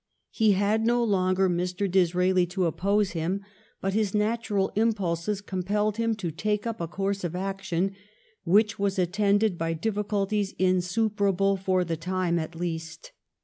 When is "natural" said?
4.15-4.71